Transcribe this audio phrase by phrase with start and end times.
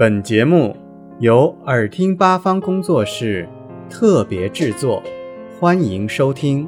[0.00, 0.74] 本节目
[1.18, 3.46] 由耳听八方工作室
[3.90, 5.02] 特别制作，
[5.60, 6.66] 欢迎收听。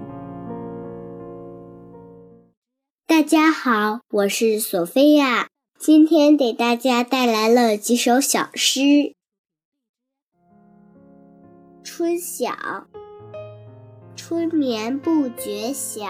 [3.07, 5.49] 大家好，我是索菲亚，
[5.79, 8.81] 今天给大家带来了几首小诗。
[11.83, 12.51] 《春晓》
[14.15, 16.05] 春眠不觉晓，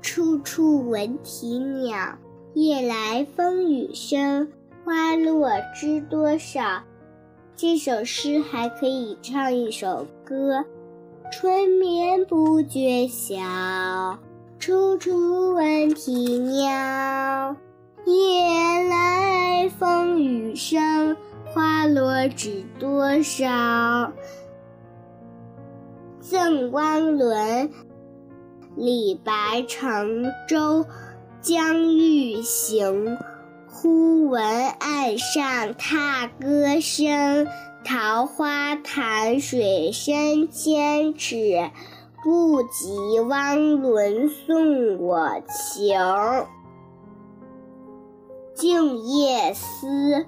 [0.00, 2.20] 处处闻啼鸟。
[2.54, 4.52] 夜来风雨声，
[4.84, 6.82] 花落知多少。
[7.54, 10.64] 这首诗还可以唱一首歌：
[11.30, 14.18] 春眠不觉晓，
[14.58, 17.56] 处处闻啼鸟。
[18.04, 24.12] 夜来风雨声，花落知多少。
[26.18, 27.70] 赠汪伦，
[28.76, 30.84] 李白乘舟。
[31.40, 33.18] 将欲行，
[33.74, 37.46] 忽闻岸上踏歌声。
[37.82, 41.70] 桃花潭水深千尺，
[42.22, 45.96] 不及汪伦送我情。
[48.54, 50.26] 静夜思，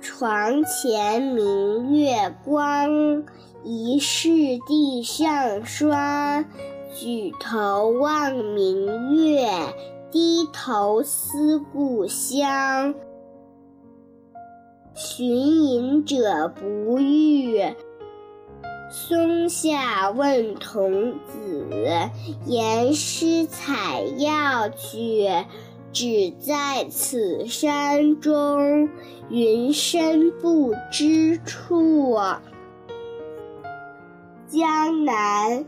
[0.00, 3.22] 床前明月光，
[3.62, 4.30] 疑是
[4.66, 6.46] 地上霜。
[6.96, 9.19] 举头望明月。
[10.60, 12.94] 低头思故乡，
[14.94, 17.62] 寻隐者不遇。
[18.90, 21.66] 松下问童子，
[22.44, 25.30] 言师采药去，
[25.94, 28.90] 只在此山中，
[29.30, 32.18] 云深不知处。
[34.46, 35.64] 江南，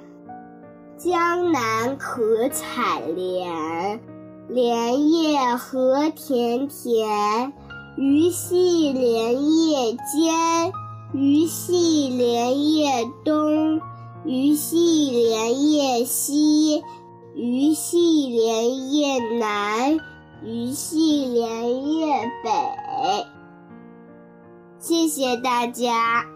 [0.98, 3.98] 江南可采莲。
[4.48, 7.52] 莲叶何田田，
[7.96, 9.34] 鱼戏莲
[9.66, 10.72] 叶间，
[11.12, 13.80] 鱼戏莲叶东，
[14.24, 16.82] 鱼戏莲叶西，
[17.34, 19.98] 鱼戏莲叶南，
[20.44, 22.06] 鱼戏莲叶
[22.44, 23.26] 北。
[24.78, 26.26] 谢谢大家。